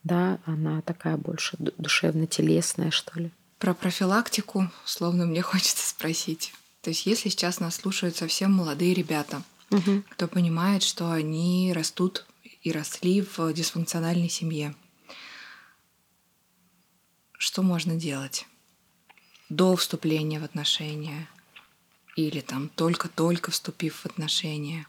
[0.04, 3.32] Да, она такая больше душевно-телесная, что ли.
[3.58, 6.54] Про профилактику, словно мне хочется спросить.
[6.82, 10.04] То есть, если сейчас нас слушают совсем молодые ребята, угу.
[10.10, 12.26] кто понимает, что они растут
[12.62, 14.74] и росли в дисфункциональной семье,
[17.38, 18.48] что можно делать
[19.50, 21.28] до вступления в отношения?
[22.28, 24.88] или там только-только вступив в отношения.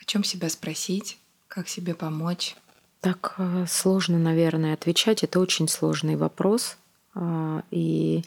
[0.00, 2.56] О чем себя спросить, как себе помочь?
[3.04, 5.22] Так э, сложно, наверное, отвечать.
[5.22, 6.78] Это очень сложный вопрос.
[7.14, 8.22] А, и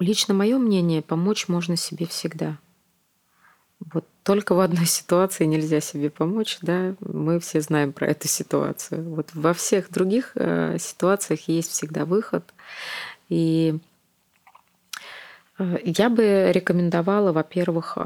[0.00, 2.58] лично мое мнение, помочь можно себе всегда.
[3.78, 9.08] Вот только в одной ситуации нельзя себе помочь, да, мы все знаем про эту ситуацию.
[9.08, 12.52] Вот во всех других э, ситуациях есть всегда выход.
[13.28, 13.78] И
[15.60, 17.98] Э, я бы рекомендовала, во-первых,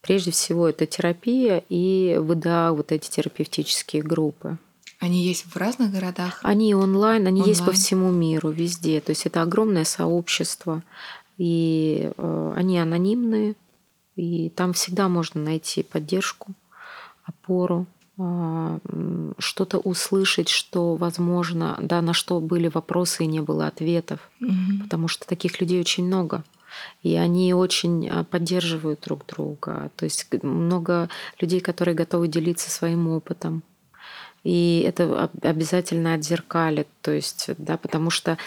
[0.00, 4.58] прежде всего это терапия и ВДА, вот эти терапевтические группы.
[4.98, 6.40] Они есть в разных городах?
[6.42, 7.48] Они онлайн, они онлайн.
[7.48, 9.00] есть по всему миру, везде.
[9.00, 10.82] То есть это огромное сообщество,
[11.38, 13.54] и э, они анонимные,
[14.16, 16.52] и там всегда можно найти поддержку,
[17.24, 17.86] опору.
[18.22, 18.78] А,
[19.38, 24.82] что-то услышать, что, возможно, да, на что были вопросы и не было ответов, угу.
[24.82, 26.44] потому что таких людей очень много.
[27.02, 29.90] И они очень а, поддерживают друг друга.
[29.96, 31.08] То есть много
[31.40, 33.62] людей, которые готовы делиться своим опытом.
[34.44, 36.88] И это обязательно отзеркалит.
[37.02, 38.38] То есть, да, потому что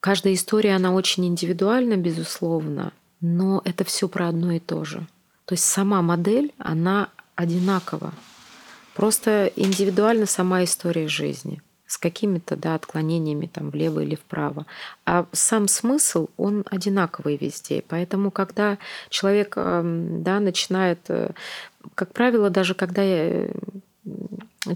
[0.00, 5.06] каждая история, она очень индивидуальна, безусловно, но это все про одно и то же.
[5.44, 8.12] То есть сама модель, она одинаково.
[8.94, 14.66] Просто индивидуально сама история жизни с какими-то да, отклонениями там влево или вправо.
[15.06, 17.82] А сам смысл, он одинаковый везде.
[17.88, 18.76] Поэтому, когда
[19.08, 21.30] человек эм, да, начинает, э,
[21.94, 23.48] как правило, даже когда я,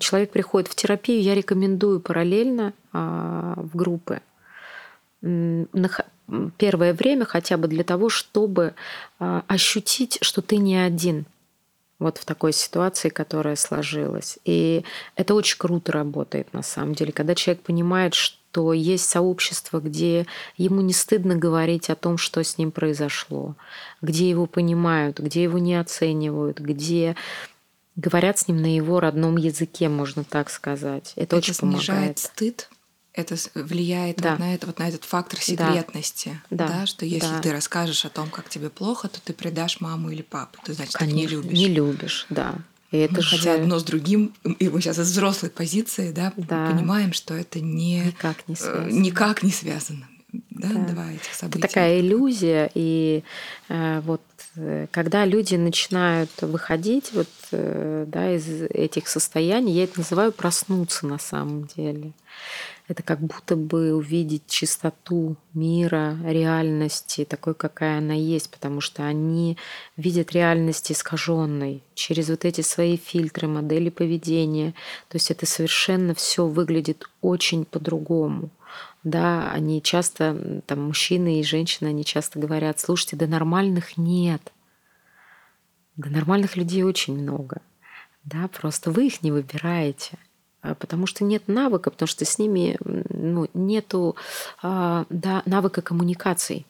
[0.00, 4.20] человек приходит в терапию, я рекомендую параллельно а, в группы
[6.56, 8.74] первое время хотя бы для того, чтобы
[9.20, 11.26] а, ощутить, что ты не один–
[12.02, 14.38] вот в такой ситуации, которая сложилась.
[14.44, 14.84] И
[15.16, 20.80] это очень круто работает на самом деле, когда человек понимает, что есть сообщество, где ему
[20.82, 23.54] не стыдно говорить о том, что с ним произошло,
[24.02, 27.16] где его понимают, где его не оценивают, где
[27.96, 31.12] говорят с ним на его родном языке, можно так сказать.
[31.16, 32.18] Это, это очень снижает помогает.
[32.18, 32.68] стыд
[33.14, 34.32] это влияет да.
[34.32, 37.40] вот на это вот на этот фактор секретности, да, да что если да.
[37.40, 40.94] ты расскажешь о том, как тебе плохо, то ты предашь маму или папу, ты значит
[40.94, 41.52] Конечно, не любишь.
[41.52, 42.54] Не любишь, да.
[42.90, 43.36] И это мы, же...
[43.36, 46.70] Хотя одно с другим, и мы сейчас из взрослой позиции, да, да.
[46.70, 48.90] понимаем, что это не никак не э, связано.
[48.90, 50.08] Никак не связано.
[50.50, 50.92] Да, да.
[50.92, 51.58] Два этих события.
[51.58, 53.24] Это такая иллюзия, и
[53.68, 54.22] э, вот
[54.56, 61.06] э, когда люди начинают выходить вот, э, да, из этих состояний, я это называю проснуться
[61.06, 62.12] на самом деле
[62.92, 69.56] это как будто бы увидеть чистоту мира, реальности, такой, какая она есть, потому что они
[69.96, 74.72] видят реальность искаженной через вот эти свои фильтры, модели поведения.
[75.08, 78.50] То есть это совершенно все выглядит очень по-другому.
[79.04, 84.52] Да, они часто, там, мужчины и женщины, они часто говорят, слушайте, да нормальных нет.
[85.96, 87.62] Да нормальных людей очень много.
[88.24, 90.18] Да, просто вы их не выбираете.
[90.62, 94.16] А, потому что нет навыка, потому что с ними ну, нету
[94.62, 96.64] а, да, навыка коммуникаций.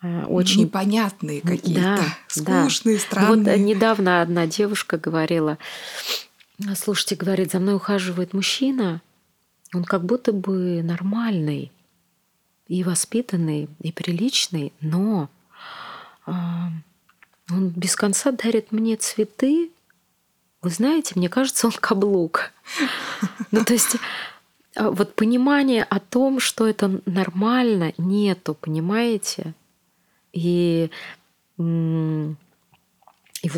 [0.00, 3.02] а, очень непонятные какие-то, да, скучные, да.
[3.02, 3.56] странные.
[3.56, 5.56] Вот недавно одна девушка говорила,
[6.74, 9.00] слушайте, говорит, за мной ухаживает мужчина,
[9.72, 11.70] он как будто бы нормальный
[12.66, 15.30] и воспитанный, и приличный, но
[16.26, 16.70] а,
[17.50, 19.70] он без конца дарит мне цветы.
[20.62, 22.52] Вы знаете, мне кажется, он каблук.
[23.50, 23.96] Ну, то есть
[24.76, 29.54] а, вот понимание о том, что это нормально, нету, понимаете?
[30.32, 30.90] И,
[31.58, 32.36] и вот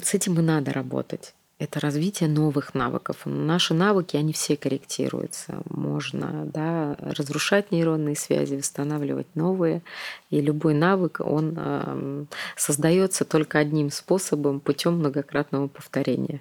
[0.06, 1.34] с этим и надо работать.
[1.58, 3.18] Это развитие новых навыков.
[3.26, 5.62] Наши навыки, они все корректируются.
[5.70, 9.82] Можно да, разрушать нейронные связи, восстанавливать новые.
[10.30, 12.24] И любой навык, он э,
[12.56, 16.40] создается только одним способом, путем многократного повторения.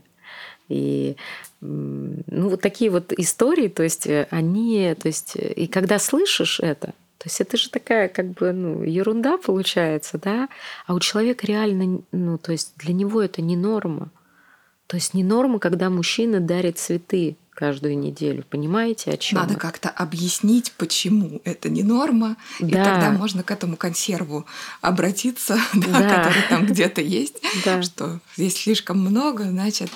[0.70, 1.16] И
[1.62, 6.60] ну, вот такие вот истории, то есть э, они, то есть, э, и когда слышишь
[6.60, 6.88] это,
[7.18, 10.50] то есть это же такая как бы ну, ерунда получается, да,
[10.88, 14.10] а у человека реально, ну, то есть для него это не норма.
[14.88, 18.44] То есть не норма, когда мужчина дарит цветы каждую неделю.
[18.50, 19.40] Понимаете, о чем?
[19.40, 22.68] Надо как-то объяснить, почему это не норма, да.
[22.68, 24.46] и тогда можно к этому консерву
[24.82, 26.16] обратиться, да, да.
[26.18, 27.82] который там где-то есть, да.
[27.82, 29.90] что здесь слишком много, значит.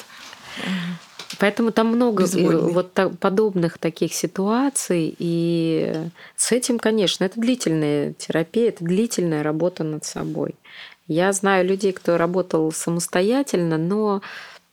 [1.40, 2.72] Поэтому там много Безвольный.
[2.72, 5.16] вот подобных таких ситуаций.
[5.20, 5.94] И
[6.36, 10.56] с этим, конечно, это длительная терапия, это длительная работа над собой.
[11.08, 14.22] Я знаю людей, кто работал самостоятельно, но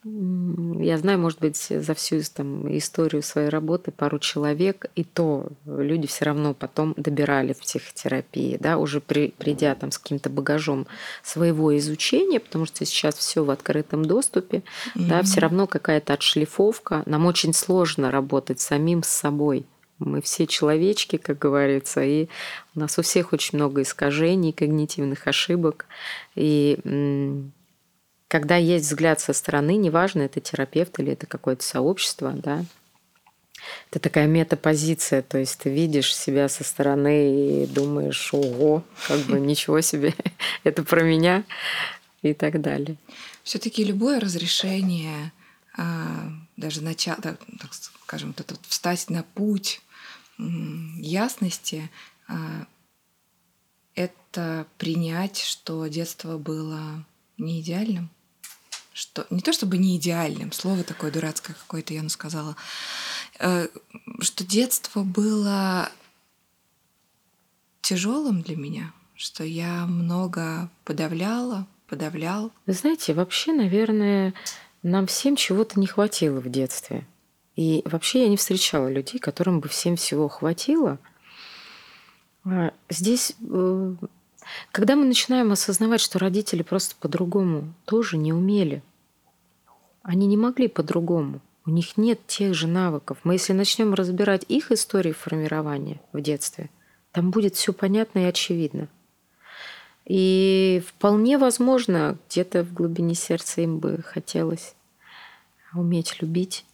[0.05, 6.07] я знаю, может быть, за всю там, историю своей работы пару человек, и то люди
[6.07, 10.87] все равно потом добирали в психотерапии, да, уже при, придя там с каким-то багажом
[11.23, 15.09] своего изучения, потому что сейчас все в открытом доступе, mm-hmm.
[15.09, 17.03] да, все равно какая-то отшлифовка.
[17.07, 19.65] Нам очень сложно работать самим с собой.
[19.99, 22.29] Мы все человечки, как говорится, и
[22.75, 25.87] у нас у всех очень много искажений, когнитивных ошибок.
[26.35, 26.79] И
[28.35, 32.65] когда есть взгляд со стороны, неважно, это терапевт или это какое-то сообщество, да,
[33.89, 39.39] это такая метапозиция, то есть ты видишь себя со стороны и думаешь, ого, как бы
[39.51, 40.15] ничего себе,
[40.65, 41.45] это про меня
[42.23, 42.97] и так далее.
[43.45, 45.31] Все-таки любое разрешение,
[45.77, 47.39] а, даже начало, так
[48.03, 49.81] скажем, это встать на путь
[50.97, 51.89] ясности,
[52.27, 52.67] а,
[53.95, 57.05] это принять, что детство было
[57.39, 58.11] не идеальным,
[58.95, 62.57] что не то чтобы не идеальным, слово такое дурацкое какое-то я сказала,
[63.41, 63.69] э,
[64.21, 65.91] что детство было
[67.83, 72.53] тяжелым для меня, что я много подавляла, подавлял.
[72.67, 74.33] Знаете, вообще, наверное,
[74.85, 77.05] нам всем чего-то не хватило в детстве.
[77.57, 80.99] И вообще я не встречала людей, которым бы всем всего хватило.
[82.45, 83.95] А здесь э,
[84.73, 88.83] когда мы начинаем осознавать, что родители просто по-другому тоже не умели,
[90.03, 93.19] они не могли по-другому, у них нет тех же навыков.
[93.25, 96.69] Мы если начнем разбирать их истории формирования в детстве,
[97.13, 98.89] там будет все понятно и очевидно.
[100.05, 104.75] И вполне возможно, где-то в глубине сердца им бы хотелось
[105.73, 106.67] уметь любить,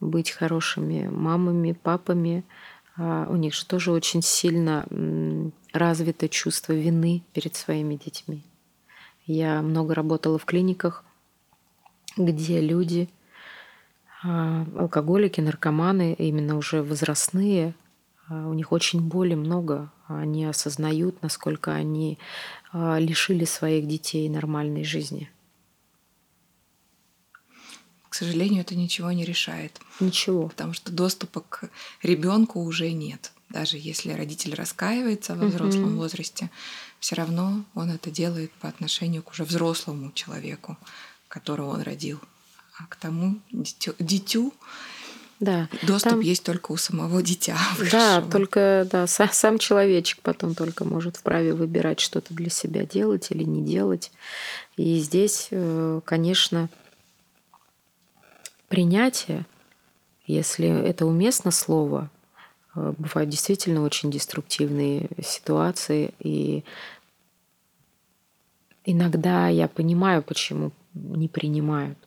[0.00, 2.44] быть хорошими мамами, папами,
[2.98, 4.84] у них же тоже очень сильно
[5.72, 8.42] развито чувство вины перед своими детьми.
[9.24, 11.04] Я много работала в клиниках,
[12.16, 13.08] где люди,
[14.24, 17.74] а, алкоголики, наркоманы, именно уже возрастные,
[18.28, 19.92] а, у них очень боли много.
[20.08, 22.18] Они осознают, насколько они
[22.72, 25.30] лишили своих детей нормальной жизни–
[28.08, 29.80] к сожалению, это ничего не решает.
[30.00, 30.48] Ничего.
[30.48, 31.70] Потому что доступа к
[32.02, 33.32] ребенку уже нет.
[33.50, 36.02] Даже если родитель раскаивается во взрослом угу.
[36.02, 36.50] возрасте,
[37.00, 40.76] все равно он это делает по отношению к уже взрослому человеку,
[41.28, 42.20] которого он родил.
[42.78, 44.52] А к тому дитю, дитю
[45.40, 46.20] да, доступ там...
[46.20, 47.56] есть только у самого дитя.
[47.92, 53.44] Да, только да, сам человечек потом только может вправе выбирать что-то для себя делать или
[53.44, 54.10] не делать.
[54.76, 56.68] И здесь, э, конечно,
[58.68, 59.46] принятие,
[60.26, 62.10] если это уместно слово,
[62.74, 66.64] э, бывают действительно очень деструктивные ситуации, и
[68.84, 71.98] иногда я понимаю, почему не принимают.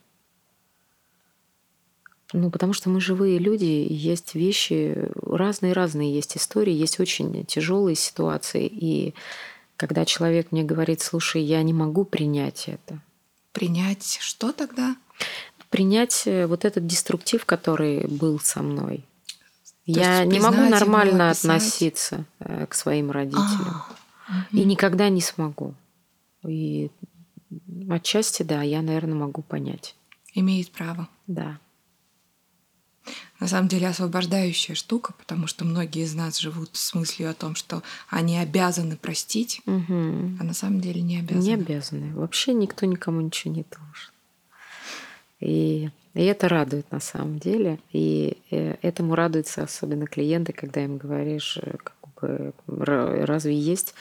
[2.32, 8.66] Ну, потому что мы живые люди, есть вещи, разные-разные есть истории, есть очень тяжелые ситуации.
[8.66, 9.14] И
[9.76, 13.00] когда человек мне говорит, слушай, я не могу принять это.
[13.52, 14.96] Принять что тогда?
[15.72, 18.98] Принять э, вот этот деструктив, который был со мной.
[18.98, 23.82] То Я не могу нормально относиться э, к своим родителям.
[24.28, 25.74] А, и никогда не смогу.
[26.46, 26.90] И
[27.90, 29.96] отчасти, да, я, наверное, могу понять.
[30.34, 31.08] Имеет право.
[31.26, 31.58] Да.
[33.40, 37.56] На самом деле освобождающая штука, потому что многие из нас живут с мыслью о том,
[37.56, 40.36] что они обязаны простить, угу.
[40.38, 41.44] а на самом деле не обязаны.
[41.44, 42.14] Не обязаны.
[42.14, 44.11] Вообще никто никому ничего не должен.
[45.42, 47.78] И, и это радует на самом деле.
[47.92, 53.94] И э, этому радуются особенно клиенты, когда им говоришь, э, как бы, разве есть...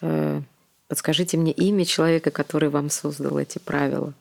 [0.00, 0.42] Э,
[0.88, 4.12] подскажите мне имя человека, который вам создал эти правила,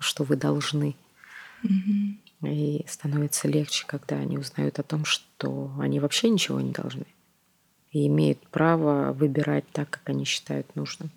[0.00, 0.96] что вы должны.
[2.42, 7.06] И становится легче, когда они узнают о том, что они вообще ничего не должны.
[7.92, 11.10] И имеют право выбирать так, как они считают нужным.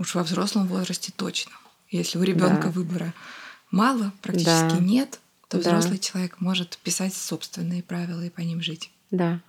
[0.00, 1.52] Уж во взрослом возрасте точно.
[1.88, 2.70] Если у ребенка да.
[2.70, 3.14] выбора
[3.70, 4.78] мало, практически да.
[4.78, 5.62] нет, то да.
[5.62, 8.90] взрослый человек может писать собственные правила и по ним жить.
[9.10, 9.40] Да.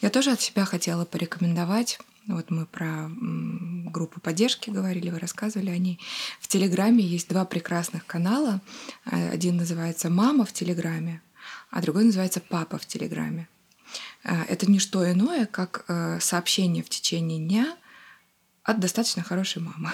[0.00, 1.98] Я тоже от себя хотела порекомендовать.
[2.26, 5.98] Вот мы про группу поддержки говорили, вы рассказывали о ней.
[6.40, 8.60] В Телеграме есть два прекрасных канала.
[9.04, 11.22] Один называется «Мама в Телеграме»,
[11.70, 13.48] а другой называется «Папа в Телеграме».
[14.22, 17.76] Это не что иное, как э, сообщение в течение дня
[18.62, 19.92] от достаточно хорошей мамы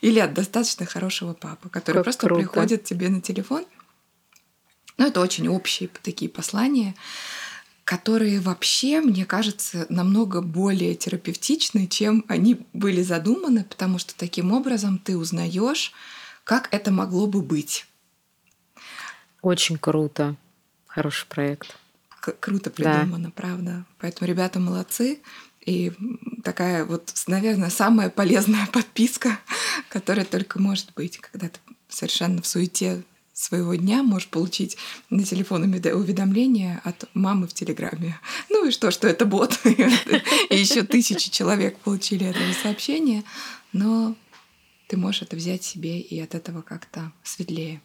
[0.00, 2.42] или от достаточно хорошего папы, который как просто круто.
[2.42, 3.64] приходит тебе на телефон.
[4.98, 6.94] Ну, это очень общие такие послания,
[7.84, 14.98] которые вообще, мне кажется, намного более терапевтичны, чем они были задуманы, потому что таким образом
[14.98, 15.92] ты узнаешь,
[16.44, 17.86] как это могло бы быть.
[19.40, 20.36] Очень круто.
[20.86, 21.76] Хороший проект.
[22.20, 23.32] К- круто придумано, да.
[23.34, 23.84] правда.
[23.98, 25.20] Поэтому ребята молодцы.
[25.64, 25.92] И
[26.42, 29.38] такая вот, наверное, самая полезная подписка,
[29.88, 31.58] которая только может быть, когда ты
[31.88, 33.02] совершенно в суете
[33.32, 34.76] своего дня можешь получить
[35.10, 38.18] на телефон уведомление от мамы в Телеграме.
[38.50, 39.58] Ну и что, что это бот.
[39.64, 43.24] И еще тысячи человек получили это сообщение.
[43.72, 44.14] Но
[44.88, 47.80] ты можешь это взять себе и от этого как-то светлее.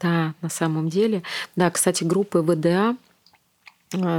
[0.00, 1.22] Да, на самом деле.
[1.54, 2.96] Да, кстати, группы ВДА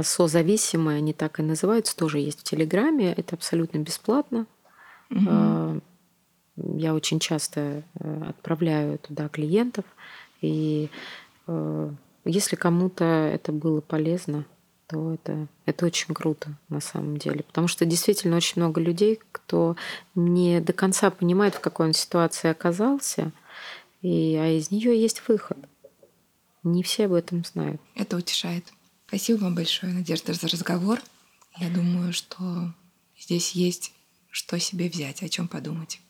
[0.02, 3.12] созависимые, они так и называются, тоже есть в Телеграме.
[3.12, 4.46] Это абсолютно бесплатно.
[5.10, 5.80] Угу.
[6.56, 9.84] Я очень часто э, отправляю туда клиентов.
[10.42, 10.90] И
[11.46, 11.90] э,
[12.24, 14.44] если кому-то это было полезно,
[14.86, 17.42] то это, это очень круто на самом деле.
[17.42, 19.76] Потому что действительно очень много людей, кто
[20.14, 23.32] не до конца понимает, в какой он ситуации оказался,
[24.02, 25.56] и, а из нее есть выход.
[26.62, 27.80] Не все об этом знают.
[27.94, 28.66] Это утешает.
[29.12, 30.98] Спасибо вам большое, Надежда, за разговор.
[31.58, 32.72] Я думаю, что
[33.20, 33.92] здесь есть
[34.30, 36.00] что себе взять, о чем подумать.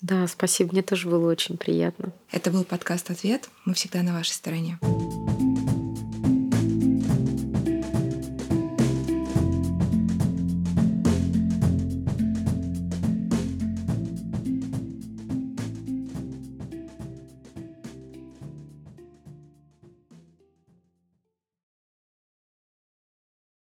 [0.00, 2.12] Да, спасибо, мне тоже было очень приятно.
[2.32, 3.48] Это был подкаст «Ответ».
[3.66, 4.80] Мы всегда на вашей стороне.